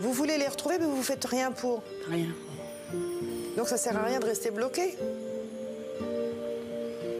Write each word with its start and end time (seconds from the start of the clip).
Vous 0.00 0.12
voulez 0.12 0.38
les 0.38 0.48
retrouver, 0.48 0.78
mais 0.78 0.86
vous 0.86 1.02
faites 1.02 1.24
rien 1.24 1.52
pour. 1.52 1.82
Rien. 2.08 2.28
Donc 3.56 3.68
ça 3.68 3.76
sert 3.76 3.96
à 3.96 4.02
rien 4.02 4.20
de 4.20 4.26
rester 4.26 4.50
bloqué. 4.50 4.96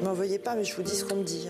M'en 0.02 0.12
veuillez 0.12 0.38
pas, 0.38 0.54
mais 0.54 0.64
je 0.64 0.74
vous 0.76 0.82
dis 0.82 0.94
ce 0.94 1.04
qu'on 1.04 1.16
me 1.16 1.24
dit. 1.24 1.48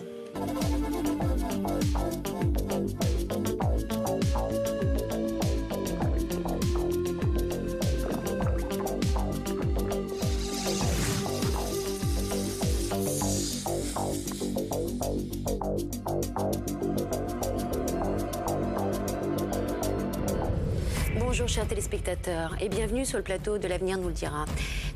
Bonjour 21.36 21.48
chers 21.48 21.68
téléspectateurs 21.68 22.56
et 22.62 22.70
bienvenue 22.70 23.04
sur 23.04 23.18
le 23.18 23.22
plateau 23.22 23.58
de 23.58 23.68
l'avenir 23.68 23.98
nous 23.98 24.08
le 24.08 24.14
dira. 24.14 24.46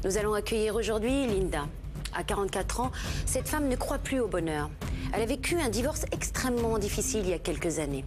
Nous 0.04 0.16
allons 0.16 0.32
accueillir 0.32 0.74
aujourd'hui 0.74 1.26
Linda. 1.26 1.66
À 2.14 2.24
44 2.24 2.80
ans, 2.80 2.92
cette 3.26 3.46
femme 3.46 3.68
ne 3.68 3.76
croit 3.76 3.98
plus 3.98 4.20
au 4.20 4.26
bonheur. 4.26 4.70
Elle 5.12 5.20
a 5.20 5.26
vécu 5.26 5.60
un 5.60 5.68
divorce 5.68 6.06
extrêmement 6.12 6.78
difficile 6.78 7.20
il 7.24 7.28
y 7.28 7.34
a 7.34 7.38
quelques 7.38 7.78
années. 7.78 8.06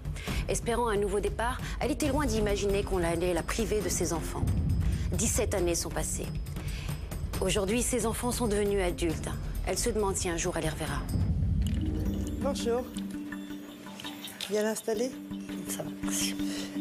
Espérant 0.49 0.87
un 0.87 0.97
nouveau 0.97 1.19
départ, 1.19 1.61
elle 1.79 1.91
était 1.91 2.07
loin 2.07 2.25
d'imaginer 2.25 2.81
qu'on 2.81 3.03
allait 3.03 3.35
la 3.35 3.43
priver 3.43 3.81
de 3.81 3.89
ses 3.89 4.13
enfants. 4.13 4.43
17 5.11 5.53
années 5.53 5.75
sont 5.75 5.91
passées. 5.91 6.25
Aujourd'hui, 7.39 7.83
ses 7.83 8.07
enfants 8.07 8.31
sont 8.31 8.47
devenus 8.47 8.81
adultes. 8.81 9.29
Elle 9.67 9.77
se 9.77 9.91
demande 9.91 10.15
si 10.15 10.27
un 10.27 10.37
jour 10.37 10.57
elle 10.57 10.63
les 10.63 10.69
reverra. 10.69 11.03
Bonjour. 12.41 12.81
Bien 14.49 14.65
installé 14.65 15.11
Ça 15.69 15.83
va, 15.83 15.91
merci. 16.01 16.35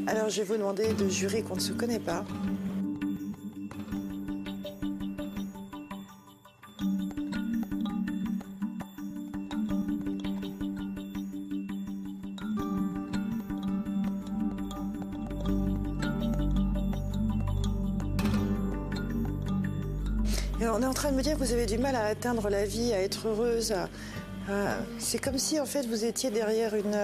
Alors 0.07 0.29
je 0.29 0.39
vais 0.39 0.45
vous 0.45 0.57
demander 0.57 0.93
de 0.95 1.09
jurer 1.09 1.43
qu'on 1.43 1.55
ne 1.55 1.61
se 1.61 1.73
connaît 1.73 2.01
pas. 2.01 2.25
On 20.75 20.81
est 20.81 20.87
en 20.87 20.95
train 20.95 21.11
de 21.11 21.17
me 21.17 21.23
dire 21.23 21.35
que 21.35 21.45
vous 21.45 21.53
avez 21.53 21.67
du 21.67 21.77
mal 21.77 21.95
à 21.95 22.05
atteindre 22.07 22.49
la 22.49 22.65
vie, 22.65 22.93
à 22.93 23.03
être 23.03 23.29
heureuse. 23.29 23.75
À- 24.49 24.77
C'est 24.99 25.19
comme 25.19 25.39
si 25.39 25.59
en 25.61 25.67
fait 25.67 25.87
vous 25.87 26.05
étiez 26.05 26.31
derrière 26.31 26.75
une, 26.75 26.97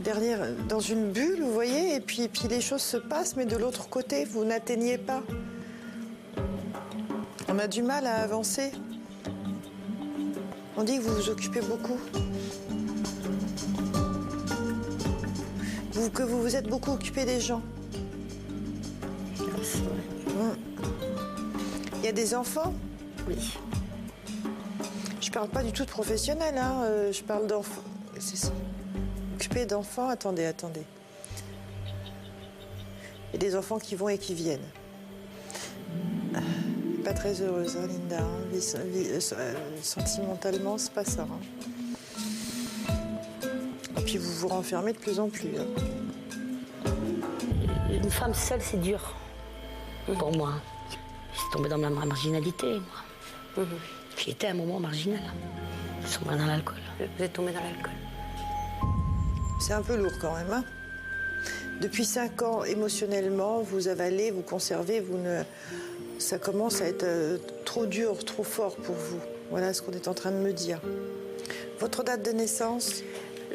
derrière 0.00 0.40
dans 0.68 0.80
une 0.80 1.10
bulle, 1.10 1.40
vous 1.42 1.52
voyez, 1.52 1.94
et 1.96 2.00
puis, 2.00 2.28
puis 2.28 2.48
les 2.48 2.60
choses 2.60 2.82
se 2.82 2.96
passent, 2.96 3.36
mais 3.36 3.46
de 3.46 3.56
l'autre 3.56 3.88
côté, 3.88 4.24
vous 4.24 4.44
n'atteignez 4.44 4.98
pas. 4.98 5.22
On 7.48 7.58
a 7.58 7.66
du 7.66 7.82
mal 7.82 8.06
à 8.06 8.16
avancer. 8.16 8.72
On 10.76 10.84
dit 10.84 10.98
que 10.98 11.02
vous 11.02 11.14
vous 11.14 11.28
occupez 11.30 11.60
beaucoup. 11.60 11.98
Vous- 15.92 16.10
que 16.10 16.22
vous 16.22 16.40
vous 16.40 16.54
êtes 16.54 16.68
beaucoup 16.68 16.92
occupé 16.92 17.24
des 17.24 17.40
gens. 17.40 17.62
Vrai. 19.36 20.54
Il 22.00 22.04
y 22.04 22.08
a 22.08 22.12
des 22.12 22.34
enfants? 22.34 22.72
Oui. 23.26 23.58
Je 25.38 25.40
parle 25.44 25.50
pas 25.54 25.62
du 25.62 25.70
tout 25.70 25.84
de 25.84 25.90
professionnel, 25.90 26.58
hein. 26.58 26.82
euh, 26.82 27.12
je 27.12 27.22
parle 27.22 27.46
d'enfants. 27.46 27.84
C'est 28.18 28.34
ça. 28.36 28.50
Occupé 29.36 29.66
d'enfants, 29.66 30.08
attendez, 30.08 30.44
attendez. 30.44 30.82
Il 33.28 33.34
y 33.34 33.36
a 33.36 33.38
des 33.38 33.54
enfants 33.54 33.78
qui 33.78 33.94
vont 33.94 34.08
et 34.08 34.18
qui 34.18 34.34
viennent. 34.34 34.66
Ah, 36.34 36.40
Pas 37.04 37.12
très 37.12 37.40
heureuse, 37.40 37.76
hein, 37.76 37.86
Linda. 37.86 38.18
hein. 38.18 38.26
Vie- 38.50 38.58
vie- 38.58 39.10
euh, 39.12 39.20
euh, 39.34 39.54
sentimentalement, 39.80 40.76
c'est 40.76 40.90
pas 40.92 41.04
ça. 41.04 41.22
hein. 41.22 42.88
Et 43.96 44.00
puis 44.02 44.18
vous 44.18 44.32
vous 44.40 44.48
renfermez 44.48 44.92
de 44.92 44.98
plus 44.98 45.20
en 45.20 45.28
plus. 45.28 45.50
hein. 45.56 46.90
Une 47.92 48.10
femme 48.10 48.34
seule, 48.34 48.60
c'est 48.60 48.80
dur. 48.80 49.14
Pour 50.18 50.36
moi. 50.36 50.54
Je 51.32 51.38
suis 51.38 51.50
tombée 51.52 51.68
dans 51.68 51.76
la 51.76 51.90
marginalité, 51.90 52.80
moi. 53.56 53.64
J'étais 54.18 54.48
à 54.48 54.50
un 54.50 54.54
moment 54.54 54.80
marginal. 54.80 55.20
Je 56.02 56.08
suis 56.08 56.18
tombée 56.18 56.36
dans 56.36 56.46
l'alcool. 56.46 56.76
Vous 57.16 57.24
êtes 57.24 57.32
tombé 57.32 57.52
dans 57.52 57.60
l'alcool. 57.62 57.92
C'est 59.60 59.72
un 59.72 59.82
peu 59.82 59.96
lourd 59.96 60.12
quand 60.20 60.34
même. 60.34 60.50
hein. 60.52 60.64
Depuis 61.80 62.04
cinq 62.04 62.42
ans, 62.42 62.64
émotionnellement, 62.64 63.60
vous 63.60 63.86
avalez, 63.88 64.30
vous 64.32 64.42
conservez, 64.42 65.00
vous 65.00 65.16
ne... 65.18 65.42
ça 66.18 66.38
commence 66.38 66.80
à 66.82 66.86
être 66.86 67.04
euh, 67.04 67.38
trop 67.64 67.86
dur, 67.86 68.24
trop 68.24 68.42
fort 68.42 68.74
pour 68.76 68.96
vous. 68.96 69.20
Voilà 69.50 69.72
ce 69.72 69.82
qu'on 69.82 69.92
est 69.92 70.08
en 70.08 70.14
train 70.14 70.32
de 70.32 70.36
me 70.38 70.52
dire. 70.52 70.80
Votre 71.78 72.02
date 72.02 72.24
de 72.24 72.32
naissance? 72.32 73.02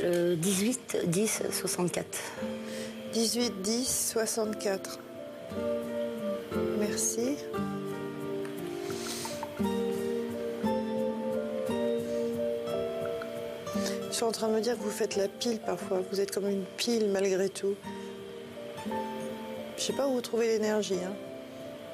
Le 0.02 0.36
18 0.36 0.98
10 1.08 1.44
64. 1.52 2.06
18 3.14 3.62
10 3.62 4.10
64. 4.14 5.00
Merci. 6.80 7.36
Suis 14.24 14.30
en 14.30 14.32
train 14.32 14.48
de 14.48 14.54
me 14.54 14.62
dire 14.62 14.78
que 14.78 14.84
vous 14.84 14.90
faites 14.90 15.18
la 15.18 15.28
pile 15.28 15.60
parfois, 15.60 16.02
vous 16.10 16.22
êtes 16.22 16.32
comme 16.32 16.48
une 16.48 16.64
pile 16.78 17.10
malgré 17.10 17.50
tout. 17.50 17.76
Je 19.76 19.82
sais 19.82 19.92
pas 19.92 20.08
où 20.08 20.14
vous 20.14 20.22
trouvez 20.22 20.48
l'énergie, 20.48 20.96
hein. 20.96 21.14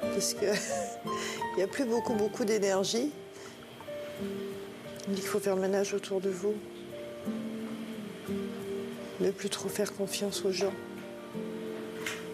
Parce 0.00 0.34
que 0.34 0.44
il 1.04 1.56
n'y 1.56 1.62
a 1.64 1.66
plus 1.66 1.84
beaucoup, 1.84 2.14
beaucoup 2.14 2.44
d'énergie. 2.44 3.10
On 5.08 5.12
dit 5.12 5.20
qu'il 5.20 5.28
faut 5.28 5.40
faire 5.40 5.56
le 5.56 5.62
ménage 5.62 5.92
autour 5.92 6.20
de 6.20 6.30
vous. 6.30 6.54
Ne 9.18 9.32
plus 9.32 9.50
trop 9.50 9.68
faire 9.68 9.92
confiance 9.92 10.44
aux 10.44 10.52
gens. 10.52 10.74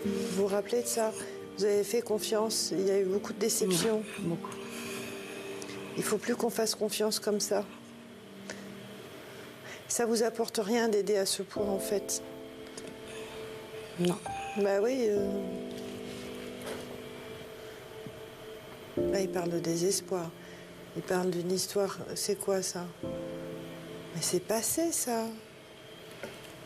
Vous 0.04 0.42
vous 0.42 0.46
rappelez 0.46 0.82
de 0.82 0.86
ça? 0.86 1.10
Vous 1.56 1.64
avez 1.64 1.84
fait 1.84 2.02
confiance, 2.02 2.70
il 2.72 2.86
y 2.86 2.90
a 2.90 3.00
eu 3.00 3.06
beaucoup 3.06 3.32
de 3.32 3.38
déceptions. 3.38 4.02
Beaucoup. 4.18 4.54
Il 5.96 6.02
faut 6.02 6.18
plus 6.18 6.36
qu'on 6.36 6.50
fasse 6.50 6.74
confiance 6.74 7.18
comme 7.18 7.40
ça. 7.40 7.64
Ça 9.88 10.04
vous 10.04 10.22
apporte 10.22 10.58
rien 10.58 10.88
d'aider 10.88 11.16
à 11.16 11.26
ce 11.26 11.42
point 11.42 11.66
en 11.66 11.78
fait. 11.78 12.22
Non. 13.98 14.18
Bah 14.58 14.80
oui. 14.82 15.06
euh. 15.08 15.30
Là, 19.12 19.20
il 19.20 19.28
parle 19.28 19.50
de 19.50 19.58
désespoir. 19.58 20.30
Il 20.96 21.02
parle 21.02 21.30
d'une 21.30 21.52
histoire. 21.52 21.98
C'est 22.14 22.36
quoi 22.36 22.62
ça? 22.62 22.84
Mais 23.02 24.22
c'est 24.22 24.40
passé 24.40 24.92
ça. 24.92 25.24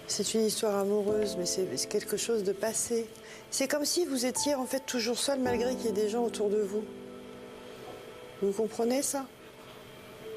C'est 0.06 0.34
une 0.34 0.44
histoire 0.44 0.76
amoureuse, 0.78 1.36
mais 1.38 1.46
c'est 1.46 1.66
c'est 1.76 1.88
quelque 1.88 2.16
chose 2.16 2.42
de 2.42 2.52
passé. 2.52 3.08
C'est 3.50 3.68
comme 3.68 3.84
si 3.84 4.06
vous 4.06 4.26
étiez 4.26 4.54
en 4.56 4.66
fait 4.66 4.84
toujours 4.86 5.18
seul 5.18 5.38
malgré 5.38 5.74
qu'il 5.76 5.86
y 5.86 5.88
ait 5.88 5.92
des 5.92 6.08
gens 6.08 6.24
autour 6.24 6.48
de 6.48 6.60
vous. 6.60 6.84
Vous 8.42 8.52
comprenez 8.52 9.02
ça? 9.02 9.26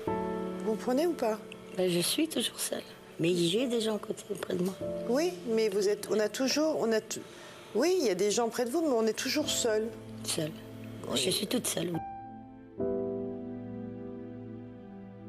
Vous 0.06 0.72
comprenez 0.72 1.08
ou 1.08 1.14
pas? 1.14 1.40
Ben, 1.78 1.90
je 1.90 2.00
suis 2.00 2.28
toujours 2.28 2.60
seule. 2.60 2.84
Mais 3.20 3.34
j'ai 3.34 3.68
des 3.68 3.82
gens 3.82 3.96
à 3.96 4.00
côté, 4.00 4.24
près 4.40 4.56
de 4.56 4.64
moi. 4.64 4.76
Oui, 5.10 5.34
mais 5.48 5.70
vous 5.70 5.88
êtes. 5.88 6.08
On 6.12 6.20
a 6.20 6.30
toujours. 6.30 6.78
On 6.80 6.92
a 6.92 7.00
Oui, 7.76 7.96
il 8.00 8.06
y 8.06 8.10
a 8.10 8.16
des 8.16 8.32
gens 8.32 8.50
près 8.50 8.66
de 8.66 8.70
vous, 8.70 8.82
mais 8.82 8.94
on 8.94 9.06
est 9.08 9.18
toujours 9.18 9.50
seul. 9.50 9.88
Seule. 10.24 10.52
Je 11.16 11.30
suis 11.30 11.48
toute 11.48 11.68
seule. 11.68 11.92
oui. 11.94 12.00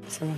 C'est 0.07 0.23
vrai. 0.23 0.33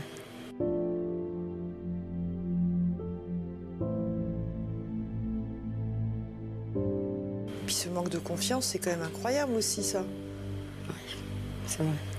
Puis 7.65 7.75
ce 7.75 7.89
manque 7.89 8.09
de 8.09 8.17
confiance, 8.17 8.67
c'est 8.67 8.79
quand 8.79 8.91
même 8.91 9.01
incroyable 9.01 9.53
aussi, 9.55 9.83
ça. 9.83 10.03
C'est 11.67 11.83
vrai. 11.83 12.16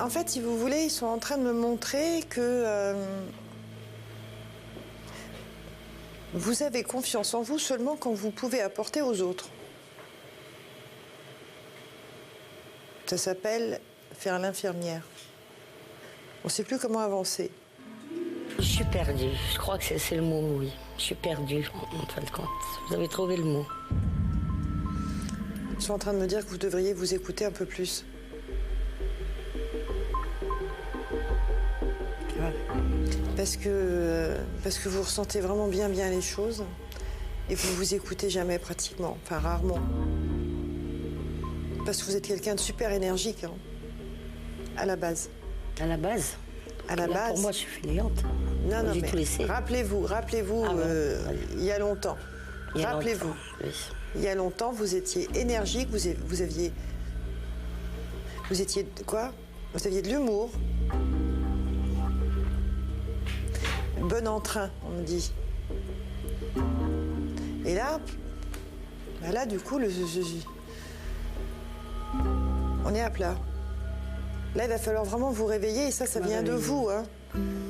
En 0.00 0.08
fait, 0.08 0.28
si 0.28 0.40
vous 0.40 0.56
voulez, 0.56 0.84
ils 0.84 0.90
sont 0.90 1.06
en 1.06 1.18
train 1.18 1.36
de 1.36 1.42
me 1.42 1.52
montrer 1.52 2.22
que 2.30 2.40
euh, 2.40 2.94
vous 6.34 6.62
avez 6.62 6.82
confiance 6.82 7.34
en 7.34 7.42
vous 7.42 7.58
seulement 7.58 7.96
quand 7.96 8.12
vous 8.12 8.30
pouvez 8.30 8.60
apporter 8.60 9.02
aux 9.02 9.20
autres. 9.20 9.48
Ça 13.06 13.16
s'appelle 13.16 13.80
faire 14.12 14.38
l'infirmière. 14.38 15.02
On 16.44 16.48
ne 16.48 16.52
sait 16.52 16.64
plus 16.64 16.78
comment 16.78 17.00
avancer. 17.00 17.50
Je 18.58 18.64
suis 18.64 18.84
perdue. 18.84 19.30
Je 19.52 19.58
crois 19.58 19.78
que 19.78 19.84
c'est 19.84 20.16
le 20.16 20.22
mot, 20.22 20.58
oui. 20.58 20.72
Je 20.96 21.02
suis 21.02 21.14
perdue, 21.14 21.68
en 21.74 22.06
fin 22.06 22.20
de 22.20 22.30
compte. 22.30 22.46
Vous 22.88 22.94
avez 22.94 23.08
trouvé 23.08 23.36
le 23.36 23.44
mot. 23.44 23.66
Ils 25.76 25.82
sont 25.82 25.92
en 25.92 25.98
train 25.98 26.12
de 26.12 26.18
me 26.18 26.26
dire 26.26 26.44
que 26.44 26.50
vous 26.50 26.58
devriez 26.58 26.92
vous 26.92 27.14
écouter 27.14 27.44
un 27.44 27.52
peu 27.52 27.64
plus. 27.64 28.04
Parce 33.36 33.56
que, 33.56 34.34
parce 34.62 34.78
que 34.78 34.88
vous 34.88 35.02
ressentez 35.02 35.40
vraiment 35.40 35.68
bien 35.68 35.88
bien 35.88 36.10
les 36.10 36.20
choses. 36.20 36.64
Et 37.50 37.54
vous 37.54 37.74
vous 37.76 37.94
écoutez 37.94 38.28
jamais 38.28 38.58
pratiquement, 38.58 39.16
enfin 39.24 39.38
rarement. 39.38 39.78
Parce 41.86 42.02
que 42.02 42.06
vous 42.10 42.16
êtes 42.16 42.26
quelqu'un 42.26 42.54
de 42.54 42.60
super 42.60 42.92
énergique, 42.92 43.44
hein, 43.44 43.52
à 44.76 44.84
la 44.84 44.96
base. 44.96 45.30
À 45.80 45.86
la 45.86 45.96
base. 45.96 46.36
À 46.88 46.96
la 46.96 47.06
Là, 47.06 47.14
base. 47.14 47.32
Pour 47.32 47.40
moi, 47.40 47.52
je 47.52 47.56
suis 47.58 47.66
fainéante. 47.68 48.22
Non, 48.68 48.82
non, 48.82 48.92
mais 49.00 49.44
rappelez-vous, 49.46 50.02
rappelez-vous, 50.02 50.64
Ah 50.66 50.74
euh, 50.76 51.22
il 51.54 51.64
y 51.64 51.70
a 51.70 51.78
longtemps. 51.78 52.16
Rappelez-vous, 52.74 53.34
oui. 53.64 53.70
il 54.14 54.22
y 54.22 54.28
a 54.28 54.34
longtemps, 54.34 54.72
vous 54.72 54.94
étiez 54.94 55.26
énergique, 55.34 55.88
vous, 55.90 56.10
vous 56.26 56.42
aviez. 56.42 56.72
Vous 58.50 58.60
étiez 58.60 58.86
quoi? 59.06 59.32
Vous 59.72 59.86
aviez 59.86 60.02
de 60.02 60.08
l'humour. 60.08 60.50
Bon 64.08 64.26
entrain, 64.26 64.70
on 64.86 64.98
me 64.98 65.02
dit. 65.02 65.32
Et 67.66 67.74
là, 67.74 68.00
bah 69.20 69.32
là, 69.32 69.44
du 69.44 69.58
coup, 69.58 69.78
le, 69.78 69.88
on 72.86 72.94
est 72.94 73.02
à 73.02 73.10
plat. 73.10 73.34
Là, 74.56 74.64
il 74.64 74.70
va 74.70 74.78
falloir 74.78 75.04
vraiment 75.04 75.30
vous 75.30 75.44
réveiller, 75.44 75.88
et 75.88 75.90
ça, 75.90 76.06
ça 76.06 76.20
vient 76.20 76.42
de 76.42 76.52
vous. 76.52 76.88
Hein. 76.88 77.04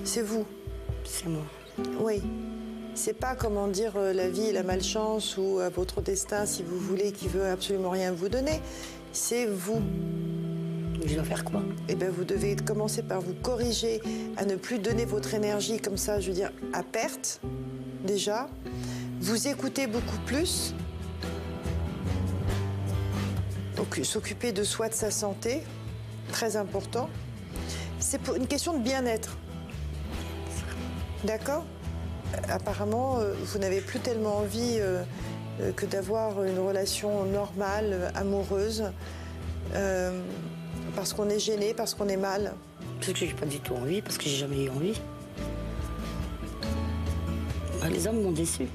C'est 0.04 0.22
vous. 0.22 0.46
C'est 1.04 1.26
moi. 1.26 1.42
Oui. 2.00 2.22
C'est 2.94 3.14
pas 3.14 3.34
comment 3.34 3.66
dire 3.66 3.94
euh, 3.96 4.12
la 4.12 4.28
vie 4.28 4.46
et 4.46 4.52
la 4.52 4.62
malchance 4.62 5.36
ou 5.36 5.58
euh, 5.58 5.70
votre 5.74 6.02
destin, 6.02 6.46
si 6.46 6.62
vous 6.62 6.78
voulez, 6.78 7.12
qui 7.12 7.26
veut 7.26 7.46
absolument 7.46 7.90
rien 7.90 8.12
vous 8.12 8.28
donner. 8.28 8.60
C'est 9.12 9.46
vous. 9.46 9.82
Je 11.08 11.22
faire 11.22 11.42
quoi? 11.42 11.62
Eh 11.88 11.94
bien, 11.94 12.10
vous 12.10 12.24
devez 12.24 12.54
commencer 12.54 13.02
par 13.02 13.22
vous 13.22 13.32
corriger 13.32 14.02
à 14.36 14.44
ne 14.44 14.56
plus 14.56 14.78
donner 14.78 15.06
votre 15.06 15.32
énergie 15.32 15.80
comme 15.80 15.96
ça, 15.96 16.20
je 16.20 16.28
veux 16.28 16.34
dire, 16.34 16.52
à 16.74 16.82
perte, 16.82 17.40
déjà. 18.04 18.48
Vous 19.18 19.48
écoutez 19.48 19.86
beaucoup 19.86 20.18
plus. 20.26 20.74
Donc, 23.76 23.98
s'occuper 24.02 24.52
de 24.52 24.62
soi, 24.62 24.90
de 24.90 24.94
sa 24.94 25.10
santé, 25.10 25.62
très 26.30 26.56
important. 26.56 27.08
C'est 27.98 28.20
une 28.36 28.46
question 28.46 28.76
de 28.76 28.82
bien-être. 28.82 29.38
D'accord? 31.24 31.64
Apparemment, 32.50 33.18
euh, 33.18 33.32
vous 33.44 33.58
n'avez 33.58 33.80
plus 33.80 34.00
tellement 34.00 34.38
envie 34.38 34.76
euh, 34.78 35.02
euh, 35.60 35.72
que 35.72 35.86
d'avoir 35.86 36.44
une 36.44 36.58
relation 36.58 37.24
normale, 37.24 38.12
amoureuse, 38.14 38.84
parce 40.98 41.12
qu'on 41.12 41.28
est 41.28 41.38
gêné, 41.38 41.74
parce 41.74 41.94
qu'on 41.94 42.08
est 42.08 42.16
mal. 42.16 42.54
Parce 42.98 43.12
que 43.12 43.18
j'ai 43.20 43.32
pas 43.32 43.46
du 43.46 43.60
tout 43.60 43.72
envie, 43.74 44.02
parce 44.02 44.18
que 44.18 44.24
j'ai 44.24 44.34
jamais 44.34 44.64
eu 44.64 44.70
envie. 44.70 45.00
Bah, 47.80 47.88
les 47.88 48.08
hommes 48.08 48.20
m'ont 48.20 48.32
déçu. 48.32 48.66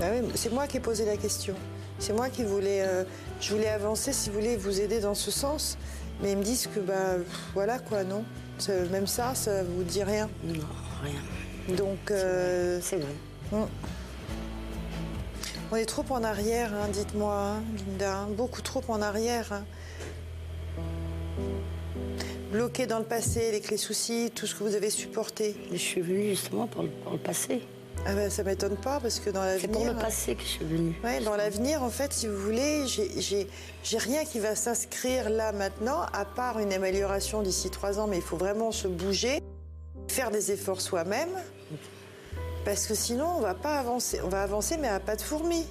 Bah 0.00 0.06
oui, 0.10 0.26
c'est 0.36 0.50
moi 0.50 0.66
qui 0.66 0.78
ai 0.78 0.80
posé 0.80 1.04
la 1.04 1.18
question. 1.18 1.54
C'est 1.98 2.14
moi 2.14 2.30
qui 2.30 2.44
voulais, 2.44 2.80
euh, 2.80 3.04
je 3.42 3.54
voulais 3.54 3.68
avancer, 3.68 4.14
si 4.14 4.30
vous 4.30 4.36
voulez, 4.36 4.56
vous 4.56 4.80
aider 4.80 5.00
dans 5.00 5.14
ce 5.14 5.30
sens. 5.30 5.76
Mais 6.22 6.32
ils 6.32 6.38
me 6.38 6.42
disent 6.42 6.70
que, 6.74 6.80
bah, 6.80 7.16
voilà 7.52 7.78
quoi, 7.78 8.04
non. 8.04 8.24
Même 8.90 9.06
ça, 9.06 9.34
ça 9.34 9.64
vous 9.64 9.82
dit 9.82 10.02
rien. 10.02 10.30
Non, 10.44 10.64
rien. 11.02 11.76
Donc, 11.76 12.10
euh, 12.10 12.78
C'est 12.80 12.96
vrai. 12.96 13.66
On 15.72 15.76
est 15.76 15.86
trop 15.86 16.04
en 16.10 16.22
arrière, 16.22 16.70
hein, 16.74 16.88
dites-moi, 16.92 17.34
hein, 17.34 17.62
Linda. 17.86 18.18
hein, 18.18 18.28
beaucoup 18.36 18.60
trop 18.60 18.82
en 18.88 19.00
arrière. 19.00 19.52
hein. 19.52 19.64
Bloqué 22.50 22.86
dans 22.86 22.98
le 22.98 23.06
passé, 23.06 23.48
avec 23.48 23.70
les 23.70 23.78
soucis, 23.78 24.30
tout 24.34 24.46
ce 24.46 24.54
que 24.54 24.64
vous 24.64 24.74
avez 24.74 24.90
supporté. 24.90 25.56
Je 25.72 25.76
suis 25.78 26.02
venue 26.02 26.28
justement 26.28 26.66
pour 26.66 26.82
le, 26.82 26.90
pour 26.90 27.12
le 27.12 27.18
passé. 27.18 27.62
Ah 28.04 28.14
ben, 28.14 28.28
ça 28.28 28.42
m'étonne 28.42 28.76
pas, 28.76 29.00
parce 29.00 29.18
que 29.18 29.30
dans 29.30 29.42
C'est 29.58 29.66
pour 29.68 29.78
l'avenir... 29.80 29.94
le 29.94 29.98
passé 29.98 30.34
que 30.34 30.42
je 30.42 30.48
suis 30.48 30.64
venue. 30.64 30.94
Ouais, 31.02 31.20
dans 31.20 31.36
l'avenir, 31.36 31.82
en 31.82 31.88
fait, 31.88 32.12
si 32.12 32.26
vous 32.26 32.36
voulez, 32.36 32.86
j'ai 32.86 33.98
rien 33.98 34.26
qui 34.26 34.40
va 34.40 34.54
s'inscrire 34.54 35.30
là 35.30 35.52
maintenant, 35.52 36.02
à 36.12 36.26
part 36.26 36.58
une 36.58 36.74
amélioration 36.74 37.40
d'ici 37.40 37.70
trois 37.70 37.98
ans, 37.98 38.06
mais 38.06 38.16
il 38.16 38.22
faut 38.22 38.36
vraiment 38.36 38.72
se 38.72 38.88
bouger, 38.88 39.40
faire 40.08 40.30
des 40.30 40.52
efforts 40.52 40.82
soi-même, 40.82 41.30
parce 42.64 42.86
que 42.86 42.94
sinon, 42.94 43.26
on 43.36 43.40
va 43.40 43.54
pas 43.54 43.78
avancer. 43.78 44.20
On 44.24 44.28
va 44.28 44.42
avancer, 44.42 44.76
mais 44.76 44.88
à 44.88 45.00
pas 45.00 45.16
de 45.16 45.22
fourmi. 45.22 45.66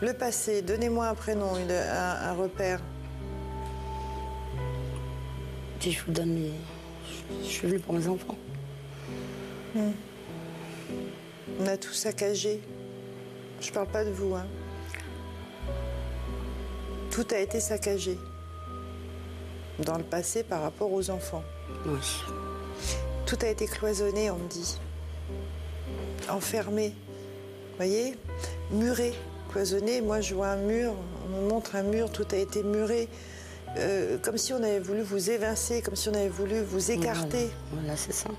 Le 0.00 0.12
passé, 0.12 0.62
donnez-moi 0.62 1.08
un 1.08 1.14
prénom, 1.14 1.56
une- 1.56 1.70
un, 1.72 2.28
un 2.30 2.32
repère. 2.32 2.80
Si 5.80 5.92
je 5.92 6.04
vous 6.04 6.12
donne 6.12 6.32
mes... 6.34 6.52
Je 7.42 7.46
suis 7.48 7.66
venue 7.68 7.80
pour 7.80 7.94
mes 7.94 8.06
enfants. 8.08 8.36
On 11.60 11.66
a 11.66 11.76
tout 11.76 11.92
saccagé. 11.92 12.60
Je 13.60 13.70
parle 13.72 13.88
pas 13.88 14.04
de 14.04 14.10
vous, 14.10 14.34
hein. 14.34 14.46
Tout 17.10 17.26
a 17.32 17.38
été 17.38 17.58
saccagé. 17.60 18.18
Dans 19.80 19.98
le 19.98 20.04
passé 20.04 20.42
par 20.42 20.62
rapport 20.62 20.92
aux 20.92 21.10
enfants. 21.10 21.42
Oui. 21.86 21.98
Tout 23.28 23.36
a 23.42 23.48
été 23.48 23.66
cloisonné, 23.66 24.30
on 24.30 24.38
me 24.38 24.48
dit. 24.48 24.78
Enfermé. 26.30 26.94
Voyez 27.76 28.16
Muré. 28.70 29.12
Cloisonné, 29.50 30.00
moi 30.00 30.22
je 30.22 30.34
vois 30.34 30.48
un 30.48 30.56
mur, 30.56 30.94
on 31.26 31.42
me 31.42 31.48
montre 31.50 31.76
un 31.76 31.82
mur, 31.82 32.10
tout 32.10 32.26
a 32.32 32.36
été 32.36 32.62
muré. 32.62 33.06
Euh, 33.76 34.16
comme 34.18 34.38
si 34.38 34.54
on 34.54 34.62
avait 34.62 34.80
voulu 34.80 35.02
vous 35.02 35.28
évincer, 35.30 35.82
comme 35.82 35.94
si 35.94 36.08
on 36.08 36.14
avait 36.14 36.30
voulu 36.30 36.62
vous 36.62 36.90
écarter. 36.90 37.50
Voilà, 37.70 37.82
Voilà, 37.82 37.96
c'est 37.96 38.12
ça. 38.12 38.30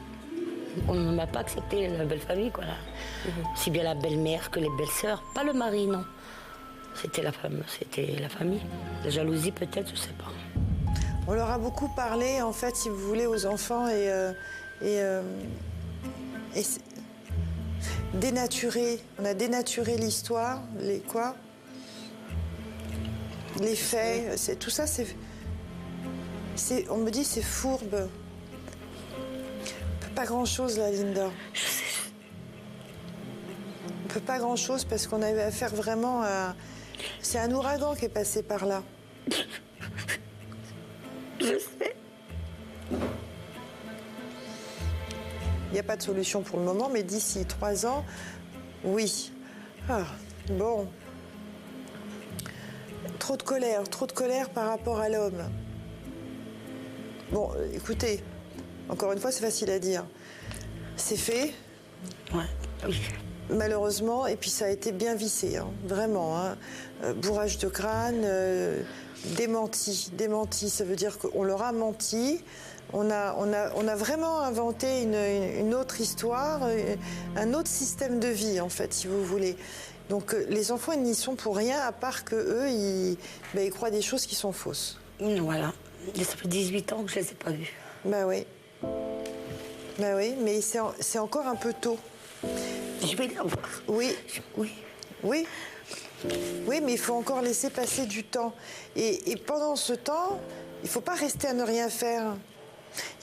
On 0.88 0.95
ne 0.95 1.13
m'a 1.15 1.27
pas 1.27 1.39
accepté 1.41 1.88
la 1.88 2.06
belle 2.06 2.19
famille, 2.19 2.50
quoi. 2.50 2.65
là. 2.65 2.74
Si 3.56 3.69
bien 3.69 3.83
la 3.83 3.94
belle-mère 3.94 4.50
que 4.50 4.59
les 4.59 4.69
belles-sœurs. 4.75 5.24
Pas 5.36 5.44
le 5.44 5.53
mari, 5.53 5.86
non. 5.86 6.03
C'était 7.00 7.21
la 7.21 7.31
femme, 7.31 7.62
c'était 7.68 8.15
la 8.19 8.30
famille. 8.30 8.62
La 9.03 9.12
jalousie, 9.12 9.51
peut-être, 9.51 9.89
je 9.91 9.95
sais 9.95 10.13
pas. 10.18 10.31
On 11.27 11.33
leur 11.33 11.51
a 11.51 11.59
beaucoup 11.59 11.89
parlé, 11.95 12.41
en 12.41 12.53
fait, 12.53 12.75
si 12.75 12.89
vous 12.89 12.97
voulez, 12.97 13.27
aux 13.27 13.45
enfants 13.45 13.88
et, 13.88 14.09
euh, 14.12 14.31
et, 14.81 15.01
euh, 15.01 15.21
et 16.55 16.63
dénaturer. 18.13 18.99
On 19.19 19.25
a 19.25 19.33
dénaturé 19.33 19.97
l'histoire, 19.97 20.61
les 20.79 20.99
quoi? 20.99 21.35
Les 23.59 23.75
faits, 23.75 24.37
c'est 24.37 24.57
tout 24.57 24.69
ça, 24.69 24.87
c'est, 24.87 25.07
c'est, 26.55 26.89
on 26.89 26.97
me 26.97 27.09
dit, 27.09 27.23
c'est 27.23 27.41
fourbe. 27.41 28.07
On 29.17 30.05
peut 30.05 30.13
pas 30.15 30.25
grand 30.25 30.45
chose 30.45 30.77
là, 30.77 30.91
Linda. 30.91 31.29
On 34.05 34.07
peut 34.07 34.19
pas 34.19 34.39
grand 34.39 34.55
chose 34.55 34.85
parce 34.85 35.07
qu'on 35.07 35.21
avait 35.21 35.43
affaire 35.43 35.74
vraiment 35.74 36.21
à. 36.24 36.55
C'est 37.21 37.39
un 37.39 37.51
ouragan 37.51 37.95
qui 37.95 38.05
est 38.05 38.09
passé 38.09 38.43
par 38.43 38.65
là. 38.65 38.83
Je 41.39 41.57
sais. 41.79 41.88
N'y 45.81 45.86
a 45.86 45.88
pas 45.88 45.98
de 45.98 46.01
solution 46.03 46.41
pour 46.41 46.59
le 46.59 46.65
moment, 46.65 46.89
mais 46.91 47.03
d'ici 47.03 47.45
trois 47.45 47.86
ans, 47.86 48.03
oui. 48.83 49.31
Ah, 49.89 50.03
bon. 50.51 50.88
Trop 53.19 53.38
de 53.38 53.43
colère, 53.43 53.83
trop 53.89 54.05
de 54.07 54.12
colère 54.12 54.50
par 54.50 54.67
rapport 54.67 55.00
à 55.00 55.09
l'homme. 55.09 55.43
Bon, 57.31 57.51
euh, 57.55 57.67
écoutez, 57.74 58.24
encore 58.89 59.12
une 59.12 59.19
fois, 59.19 59.31
c'est 59.31 59.43
facile 59.43 59.69
à 59.69 59.79
dire. 59.79 60.05
C'est 60.95 61.17
fait, 61.17 61.53
Ouais. 62.33 62.43
Oui. 62.88 63.00
malheureusement, 63.50 64.25
et 64.27 64.36
puis 64.36 64.50
ça 64.50 64.65
a 64.65 64.69
été 64.69 64.91
bien 64.91 65.15
vissé, 65.15 65.57
hein, 65.57 65.67
vraiment. 65.86 66.38
hein. 66.39 66.57
Euh, 67.03 67.13
bourrage 67.13 67.57
de 67.57 67.67
crâne, 67.67 68.21
euh, 68.24 68.81
démenti. 69.38 70.12
Démenti, 70.17 70.69
ça 70.69 70.83
veut 70.83 70.95
dire 70.95 71.17
qu'on 71.19 71.43
leur 71.43 71.62
a 71.62 71.71
menti. 71.71 72.43
On 72.93 73.12
a, 73.12 73.36
on 73.38 73.53
a, 73.53 73.72
on 73.75 73.88
a 73.88 73.96
vraiment 73.96 74.39
inventé 74.41 75.03
une, 75.03 75.13
une- 75.13 75.67
une 75.67 75.75
autre 75.75 76.01
histoire, 76.01 76.62
euh, 76.63 76.96
un 77.36 77.53
autre 77.53 77.67
système 77.69 78.19
de 78.19 78.27
vie, 78.29 78.60
en 78.60 78.69
fait, 78.69 78.93
si 78.93 79.08
vous 79.08 79.24
voulez. 79.24 79.55
Donc 80.10 80.34
euh, 80.34 80.46
les 80.50 80.72
enfants, 80.72 80.93
ils 80.93 81.03
n'y 81.03 81.13
sont 81.13 81.36
pour 81.36 81.55
rien, 81.55 81.79
à 81.81 81.91
part 81.91 82.24
que 82.25 82.36
eux, 82.36 82.67
ils, 82.69 83.17
ben, 83.53 83.63
ils 83.63 83.72
croient 83.72 83.91
des 83.91 84.01
choses 84.01 84.25
qui 84.25 84.34
sont 84.36 84.51
fausses. 84.51 84.98
Voilà. 85.19 85.72
Et 86.15 86.24
ça 86.24 86.36
fait 86.36 86.48
18 86.48 86.93
ans 86.93 87.03
que 87.03 87.12
je 87.12 87.19
les 87.19 87.29
ai 87.31 87.36
pas 87.36 87.51
vus. 87.51 87.74
Bah 88.05 88.25
oui. 88.25 88.46
Bah 90.00 90.15
oui, 90.15 90.34
mais 90.41 90.62
c'est 90.62 90.79
en- 90.79 90.93
c'est 91.00 91.19
encore 91.19 91.46
un 91.46 91.55
peu 91.55 91.74
tôt. 91.74 91.98
Je 93.03 93.15
vais 93.15 93.27
les 93.27 93.38
revoir. 93.39 93.69
Oui, 93.88 94.15
Oui. 94.58 94.72
Oui. 95.24 95.46
Oui, 96.67 96.81
mais 96.84 96.93
il 96.93 96.98
faut 96.98 97.13
encore 97.13 97.41
laisser 97.41 97.69
passer 97.69 98.05
du 98.05 98.24
temps. 98.24 98.53
Et, 98.96 99.31
et 99.31 99.36
pendant 99.38 99.75
ce 99.75 99.93
temps, 99.93 100.39
il 100.81 100.86
ne 100.86 100.89
faut 100.89 101.01
pas 101.01 101.13
rester 101.15 101.48
à 101.48 101.53
ne 101.53 101.63
rien 101.63 101.89
faire. 101.89 102.36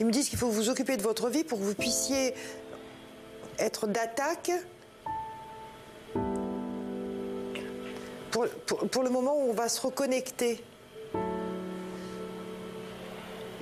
Ils 0.00 0.06
me 0.06 0.10
disent 0.12 0.28
qu'il 0.28 0.38
faut 0.38 0.48
vous 0.48 0.68
occuper 0.68 0.96
de 0.96 1.02
votre 1.02 1.28
vie 1.28 1.44
pour 1.44 1.58
que 1.58 1.64
vous 1.64 1.74
puissiez 1.74 2.34
être 3.58 3.86
d'attaque 3.86 4.50
pour, 8.30 8.46
pour- 8.90 9.02
le 9.02 9.10
moment 9.10 9.34
où 9.36 9.50
on 9.50 9.52
va 9.54 9.68
se 9.68 9.80
reconnecter. 9.80 10.62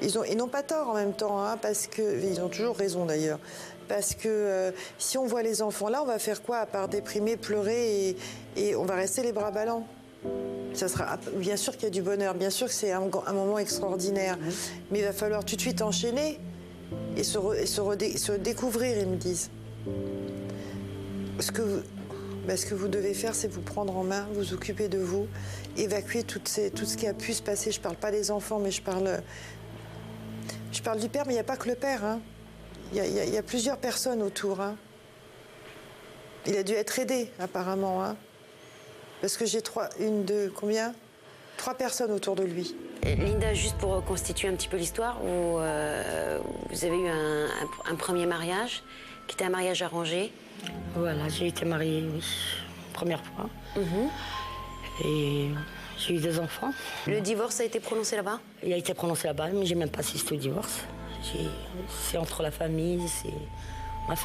ils 0.03 0.19
ont, 0.19 0.25
ils 0.25 0.37
n'ont 0.37 0.49
pas 0.49 0.63
tort 0.63 0.91
en 0.91 0.95
même 0.95 1.15
temps, 1.15 1.43
hein, 1.43 1.57
parce 1.57 1.87
que 1.87 2.23
ils 2.25 2.41
ont 2.41 2.49
toujours 2.49 2.77
raison 2.77 3.07
d'ailleurs. 3.07 3.39
Parce 3.89 4.15
que 4.15 4.29
euh, 4.29 4.71
si 4.99 5.17
on 5.19 5.27
voit 5.27 5.43
les 5.43 5.63
enfants 5.63 5.89
là, 5.89 6.03
on 6.03 6.07
va 6.07 6.19
faire 6.19 6.43
quoi 6.43 6.59
à 6.59 6.67
part 6.67 6.89
déprimer, 6.89 7.37
pleurer 7.37 8.17
et 8.57 8.77
on 8.77 8.85
va 8.85 8.97
rester 8.97 9.23
les 9.23 9.33
bras 9.33 9.51
ballants? 9.51 9.87
Ça 10.75 10.89
sera 10.89 11.19
bien 11.37 11.57
sûr 11.57 11.73
qu'il 11.75 11.85
y 11.85 11.87
a 11.87 11.91
du 11.91 12.03
bonheur, 12.03 12.35
bien 12.35 12.51
sûr 12.51 12.67
que 12.67 12.73
c'est 12.73 12.91
un, 12.93 13.03
un 13.27 13.33
moment 13.33 13.59
extraordinaire, 13.59 14.37
mais 14.91 14.99
il 14.99 15.05
va 15.05 15.13
falloir 15.13 15.45
tout 15.45 15.55
de 15.57 15.61
suite 15.61 15.81
enchaîner 15.83 16.41
et 17.17 17.23
se, 17.23 17.39
re- 17.39 17.57
et 17.57 17.67
se 17.67 17.81
redé- 17.81 18.17
se 18.19 18.33
découvrir, 18.33 18.99
ils 18.99 19.07
me 19.09 19.17
disent. 19.17 19.51
Ce 21.39 21.53
que 21.53 21.63
vous, 21.63 21.81
ben, 22.47 22.57
ce 22.57 22.67
que 22.67 22.75
vous 22.75 22.89
devez 22.89 23.15
faire, 23.15 23.35
c'est 23.37 23.47
vous 23.49 23.61
prendre 23.61 23.97
en 23.97 24.03
main, 24.05 24.27
vous 24.35 24.53
occuper 24.53 24.89
de 24.89 24.99
vous, 24.99 25.27
évacuer 25.77 26.25
toutes 26.25 26.49
ces- 26.49 26.71
tout 26.71 26.85
ce 26.85 26.97
qui 26.97 27.07
a 27.07 27.15
pu 27.15 27.33
se 27.35 27.43
passer. 27.43 27.71
Je 27.71 27.81
parle 27.81 27.97
pas 27.97 28.11
des 28.11 28.31
enfants, 28.33 28.59
mais 28.59 28.71
je 28.73 28.83
parle, 28.83 29.23
je 30.73 30.83
parle 30.83 30.99
du 30.99 31.09
père, 31.09 31.23
mais 31.27 31.33
il 31.35 31.37
n'y 31.37 31.41
a 31.41 31.45
pas 31.45 31.57
que 31.57 31.69
le 31.69 31.77
père. 31.77 32.05
hein. 32.05 32.21
Il 32.93 32.99
y, 32.99 33.01
a- 33.01 33.07
il 33.07 33.15
y 33.15 33.21
a- 33.21 33.25
il 33.25 33.33
y 33.33 33.39
a 33.39 33.43
plusieurs 33.43 33.79
personnes 33.79 34.23
autour. 34.23 34.61
hein. 34.61 34.77
Il 36.47 36.57
a 36.57 36.63
dû 36.65 36.73
être 36.73 36.99
aidé, 36.99 37.31
apparemment. 37.39 38.05
hein. 38.05 38.17
Parce 39.25 39.39
que 39.39 39.47
j'ai 39.47 39.63
trois, 39.63 39.89
une, 40.01 40.27
deux, 40.27 40.53
combien? 40.55 40.93
Trois 41.57 41.73
personnes 41.73 42.13
autour 42.13 42.37
de 42.37 42.43
lui. 42.43 42.75
Linda, 43.03 43.55
juste 43.55 43.79
pour 43.79 43.95
reconstituer 43.95 44.49
un 44.49 44.53
petit 44.55 44.69
peu 44.69 44.77
l'histoire, 44.77 45.19
vous, 45.19 45.57
euh, 45.61 46.39
vous 46.69 46.85
avez 46.85 46.95
eu 46.99 47.09
un, 47.09 47.47
un- 47.47 47.93
un 47.93 47.95
premier 47.95 48.27
mariage 48.27 48.83
qui 49.27 49.35
était 49.35 49.47
un 49.47 49.49
mariage 49.49 49.81
arrangé. 49.81 50.31
Voilà, 50.95 51.27
j'ai 51.31 51.47
été 51.47 51.65
mariée, 51.65 52.05
oui, 52.07 52.23
première 52.93 53.23
fois. 53.25 53.49
Et 55.07 55.47
j'ai 55.99 56.17
eu 56.17 56.19
deux 56.19 56.39
enfants. 56.39 56.75
Le 57.07 57.23
divorce 57.23 57.61
a 57.61 57.65
été 57.65 57.81
prononcé 57.81 58.17
là-bas? 58.17 58.41
Il 58.63 58.75
a 58.75 58.77
été 58.77 58.93
prononcé 58.93 59.27
là-bas, 59.27 59.49
mais 59.55 59.65
j'ai 59.65 59.75
même 59.75 59.89
pas 59.89 60.01
assisté 60.01 60.35
au 60.35 60.39
divorce. 60.39 60.81
C'est 61.89 62.19
entre 62.19 62.43
la 62.43 62.51
famille, 62.51 63.01
c'est 63.09 63.33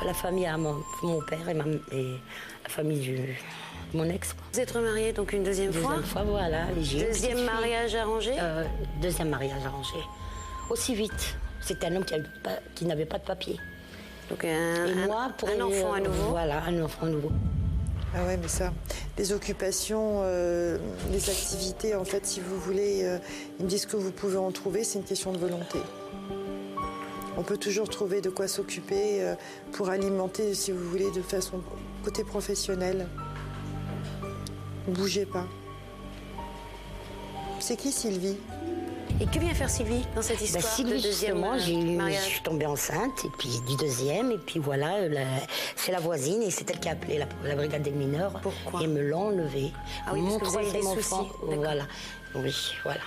la 0.06 0.14
famille 0.14 0.46
à 0.46 0.58
mon, 0.58 0.76
mon 1.04 1.22
père 1.22 1.48
et, 1.48 1.54
ma, 1.54 1.64
et 1.94 2.16
la 2.66 2.70
famille 2.70 3.00
du, 3.00 3.40
mon 3.94 4.10
ex. 4.10 4.36
Vous 4.54 4.60
êtes 4.60 4.72
remariés 4.72 5.14
donc 5.14 5.34
une 5.34 5.44
deuxième, 5.44 5.74
fois 5.74 5.96
Deuxième 5.96 6.06
fois, 6.06 6.24
voilà. 6.24 6.66
Deuxième 6.76 7.44
mariage 7.44 7.96
arrangé? 7.96 8.34
Euh, 8.40 8.64
deuxième 9.02 9.30
mariage 9.30 9.66
arrangé. 9.66 9.98
Aussi 10.70 10.96
vite. 10.96 11.38
C'était 11.62 11.88
un 11.88 11.96
homme 11.98 12.06
qui, 12.76 12.86
n'avait 12.86 13.06
pas 13.06 13.18
de 13.18 13.26
papier. 13.26 13.60
Donc 14.30 14.46
un, 14.46 14.86
Et 14.88 15.08
moi, 15.08 15.32
pour 15.38 15.50
un 15.50 15.62
enfant 15.62 15.94
à 15.94 16.00
nouveau? 16.00 16.30
Voilà, 16.30 16.64
un 16.64 16.84
enfant 16.84 17.06
à 17.06 17.10
nouveau. 17.10 17.32
Ah 18.16 18.26
ouais, 18.26 18.38
mais 18.38 18.48
ça, 18.48 18.74
les 19.20 19.34
occupations, 19.34 20.22
euh, 20.24 20.80
les 21.12 21.30
activités, 21.30 21.94
en 21.94 22.06
fait, 22.06 22.26
si 22.26 22.40
vous 22.40 22.60
voulez, 22.60 23.04
euh, 23.04 23.20
ils 23.60 23.66
me 23.66 23.70
disent 23.70 23.86
que 23.86 23.98
vous 23.98 24.12
pouvez 24.12 24.38
en 24.38 24.52
trouver, 24.52 24.84
c'est 24.84 24.98
une 24.98 25.06
question 25.06 25.32
de 25.32 25.38
volonté. 25.38 25.78
On 27.38 27.44
peut 27.44 27.58
toujours 27.58 27.88
trouver 27.88 28.22
de 28.22 28.32
quoi 28.32 28.48
s'occuper 28.48 29.22
euh, 29.22 29.36
pour 29.74 29.90
alimenter, 29.90 30.56
si 30.56 30.72
vous 30.72 30.90
voulez, 30.90 31.12
de 31.12 31.22
façon 31.22 31.62
côté 32.04 32.24
professionnel. 32.24 33.08
Ne 34.90 34.96
bougez 34.96 35.26
pas. 35.26 35.46
C'est 37.60 37.76
qui 37.76 37.92
Sylvie? 37.92 38.38
Et 39.22 39.26
que 39.26 39.38
vient 39.38 39.54
faire 39.54 39.70
Sylvie 39.70 40.06
dans 40.16 40.22
cette 40.22 40.38
Bah, 40.40 40.46
histoire 40.46 40.64
Sylvie, 40.64 40.94
de 40.94 40.98
deuxième 41.02 41.36
justement, 41.58 42.06
euh, 42.06 42.10
je 42.10 42.20
suis 42.22 42.42
tombée 42.42 42.66
enceinte, 42.66 43.26
et 43.26 43.30
puis 43.38 43.50
du 43.68 43.76
deuxième, 43.76 44.32
et 44.32 44.38
puis 44.38 44.60
voilà, 44.60 44.96
euh, 44.96 45.26
c'est 45.76 45.92
la 45.92 46.00
voisine, 46.00 46.42
et 46.42 46.52
c'est 46.52 46.70
elle 46.72 46.80
qui 46.80 46.88
a 46.88 46.94
appelé 46.94 47.18
la, 47.18 47.26
la 47.44 47.56
brigade 47.56 47.82
des 47.82 47.92
mineurs. 47.92 48.40
Pourquoi? 48.42 48.82
Et 48.82 48.88
me 48.88 49.02
l'ont 49.02 49.28
enlevé. 49.28 49.72
Ah 50.08 50.12
oui, 50.14 50.22
Mon 50.22 50.40
parce 50.40 50.54
que 50.54 50.54
vous 50.54 50.58
avez 50.60 50.70
eu 50.70 50.72
des 50.72 50.80
troisième 50.80 51.04
soucis, 51.04 51.14
enfant, 51.14 51.30
d'accord. 51.50 51.56
Voilà. 51.64 51.84
Oui, 52.36 52.56
voilà. 52.84 53.02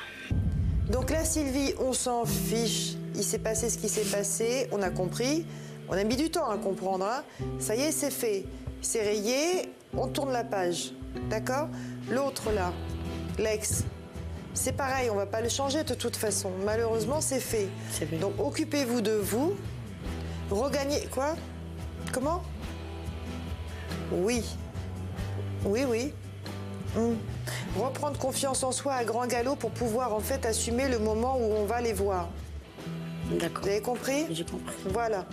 Donc 0.90 1.10
là, 1.10 1.24
Sylvie, 1.24 1.72
on 1.80 1.92
s'en 1.94 2.24
fiche. 2.26 2.94
Il 3.14 3.24
s'est 3.24 3.38
passé 3.38 3.70
ce 3.70 3.78
qui 3.78 3.88
s'est 3.88 4.04
passé, 4.16 4.68
on 4.70 4.82
a 4.82 4.90
compris. 4.90 5.46
On 5.88 5.94
a 5.94 6.04
mis 6.04 6.16
du 6.16 6.30
temps 6.30 6.48
à 6.48 6.58
comprendre. 6.58 7.06
hein. 7.06 7.22
Ça 7.58 7.74
y 7.74 7.80
est, 7.80 7.92
c'est 7.92 8.10
fait. 8.10 8.44
C'est 8.82 9.00
rayé, 9.02 9.70
on 9.96 10.08
tourne 10.08 10.32
la 10.32 10.44
page. 10.44 10.92
D'accord? 11.28 11.68
L'autre 12.10 12.52
là, 12.52 12.72
l'ex, 13.38 13.84
c'est 14.54 14.72
pareil, 14.72 15.08
on 15.10 15.14
va 15.14 15.26
pas 15.26 15.40
le 15.40 15.48
changer 15.48 15.82
de 15.82 15.94
toute 15.94 16.16
façon. 16.16 16.50
Malheureusement, 16.64 17.20
c'est 17.20 17.40
fait. 17.40 17.68
Donc 18.20 18.34
occupez-vous 18.38 19.00
de 19.00 19.12
vous. 19.12 19.54
Regagnez. 20.50 21.06
Quoi? 21.10 21.34
Comment? 22.12 22.42
Oui. 24.12 24.44
Oui, 25.64 25.84
oui. 25.88 26.12
Hmm. 26.94 27.14
Reprendre 27.80 28.18
confiance 28.18 28.62
en 28.62 28.72
soi 28.72 28.92
à 28.92 29.04
grand 29.04 29.26
galop 29.26 29.56
pour 29.56 29.70
pouvoir 29.70 30.12
en 30.12 30.20
fait 30.20 30.44
assumer 30.44 30.88
le 30.88 30.98
moment 30.98 31.38
où 31.38 31.54
on 31.54 31.64
va 31.64 31.80
les 31.80 31.94
voir. 31.94 32.28
D'accord. 33.30 33.62
Vous 33.62 33.70
avez 33.70 33.80
compris? 33.80 34.26
J'ai 34.30 34.44
compris. 34.44 34.76
Voilà. 34.90 35.24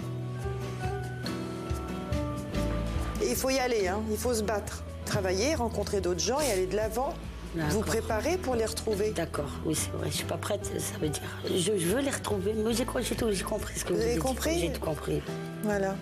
Et 3.22 3.30
il 3.32 3.36
faut 3.36 3.50
y 3.50 3.60
aller, 3.60 3.88
hein. 3.90 4.02
il 4.10 4.18
faut 4.18 4.34
se 4.34 4.44
battre. 4.44 4.84
Travailler, 5.14 5.56
rencontrer 5.56 6.02
d'autres 6.02 6.20
gens 6.20 6.40
et 6.40 6.52
aller 6.52 6.68
de 6.68 6.76
l'avant. 6.76 7.16
D'accord. 7.56 7.72
Vous 7.72 7.82
préparer 7.82 8.38
pour 8.38 8.54
les 8.54 8.64
retrouver. 8.66 9.10
D'accord, 9.10 9.50
oui, 9.66 9.74
c'est 9.74 9.90
vrai. 9.90 10.12
Je 10.12 10.18
suis 10.18 10.26
pas 10.26 10.38
prête, 10.38 10.64
ça 10.80 11.00
veut 11.02 11.10
dire. 11.10 11.24
Je, 11.46 11.78
je 11.80 11.88
veux 11.88 12.00
les 12.00 12.12
retrouver, 12.12 12.54
mais 12.54 12.74
j'ai 12.74 12.86
j'ai 13.02 13.16
tout- 13.16 13.32
j'ai 13.32 13.44
compris 13.44 13.80
ce 13.80 13.86
que 13.86 13.90
Vous 13.94 13.96
vous, 13.98 14.06
avez 14.06 14.14
dit. 14.14 14.20
compris? 14.20 14.60
J'ai 14.60 14.72
tout 14.72 14.80
compris. 14.82 15.20
Voilà. 15.64 15.96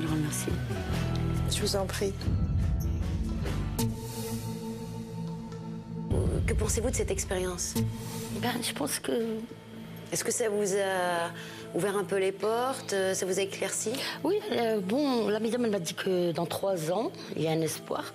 Je 0.00 0.04
vous 0.04 0.12
remercie. 0.14 0.46
Je 1.54 1.60
vous 1.60 1.76
en 1.76 1.86
prie. 1.86 2.12
Que 6.44 6.54
pensez-vous 6.54 6.90
de 6.90 6.96
cette 6.96 7.12
expérience? 7.12 7.74
Ben, 8.42 8.50
je 8.60 8.72
pense 8.72 8.98
que 8.98 9.12
Est-ce 10.10 10.24
que 10.24 10.32
ça 10.32 10.48
vous 10.48 10.74
a 10.74 11.30
ouvert 11.74 11.96
un 11.96 12.04
peu 12.04 12.16
les 12.16 12.32
portes 12.32 12.92
euh, 12.92 13.14
Ça 13.14 13.26
vous 13.26 13.38
a 13.38 13.42
éclairci? 13.42 13.90
Oui, 14.24 14.36
euh, 14.52 14.80
bon, 14.80 15.28
la 15.28 15.40
madame 15.40 15.64
elle 15.64 15.70
m'a 15.70 15.78
dit 15.78 15.94
que 15.94 16.32
dans 16.32 16.46
trois 16.46 16.90
ans, 16.92 17.10
il 17.36 17.42
y 17.42 17.48
a 17.48 17.50
un 17.50 17.60
espoir. 17.60 18.12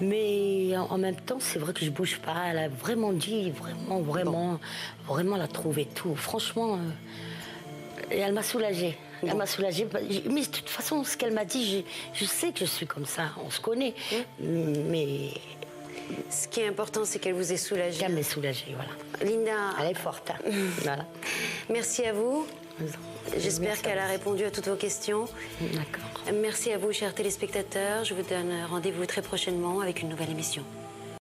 Mais 0.00 0.76
en, 0.76 0.96
même 0.96 1.16
temps, 1.16 1.38
c'est 1.40 1.58
vrai 1.58 1.72
que 1.72 1.84
je 1.84 1.90
bouge 1.90 2.18
pas. 2.24 2.36
Elle 2.50 2.58
a 2.58 2.68
vraiment 2.68 3.12
dit, 3.12 3.50
vraiment, 3.50 3.98
vraiment, 4.00 4.60
vraiment, 5.08 5.34
elle 5.34 5.42
a 5.42 5.48
trouvé 5.48 5.86
tout. 5.86 6.14
Franchement, 6.14 6.74
euh, 6.74 8.14
et 8.14 8.18
elle 8.18 8.32
m'a 8.32 8.44
soulagée. 8.44 8.96
Elle 9.26 9.34
m'a 9.34 9.46
soulagée. 9.46 9.88
Mais 10.30 10.42
de 10.42 10.46
toute 10.46 10.68
façon, 10.68 11.02
ce 11.02 11.16
qu'elle 11.16 11.32
m'a 11.32 11.44
dit, 11.44 11.84
je, 12.14 12.20
je 12.20 12.24
sais 12.24 12.52
que 12.52 12.60
je 12.60 12.66
suis 12.66 12.86
comme 12.86 13.06
ça. 13.06 13.24
On 13.44 13.50
se 13.50 13.60
connaît. 13.60 13.92
Mais 14.40 15.30
Ce 16.30 16.46
qui 16.46 16.60
est 16.60 16.68
important, 16.68 17.04
c'est 17.04 17.18
qu'elle 17.18 17.34
vous 17.34 17.52
ait 17.52 17.56
soulagé. 17.56 18.04
elle 18.04 18.12
m'est 18.12 18.22
soulagée, 18.22 18.74
voilà. 18.76 18.90
Linda, 19.28 19.74
Elle 19.80 19.90
est 19.90 19.94
forte. 19.94 20.30
hein. 20.30 20.38
voilà. 20.82 21.04
Merci 21.70 22.04
à 22.04 22.12
vous. 22.12 22.46
J'espère 23.36 23.80
qu'elle 23.82 23.98
a 23.98 24.06
répondu 24.06 24.44
à 24.44 24.50
toutes 24.50 24.68
vos 24.68 24.76
questions. 24.76 25.26
D'accord. 25.60 26.32
Merci 26.40 26.72
à 26.72 26.78
vous, 26.78 26.92
chers 26.92 27.14
téléspectateurs. 27.14 28.04
Je 28.04 28.14
vous 28.14 28.22
donne 28.22 28.52
rendez-vous 28.70 29.06
très 29.06 29.22
prochainement 29.22 29.80
avec 29.80 30.02
une 30.02 30.08
nouvelle 30.08 30.30
émission. 30.30 30.62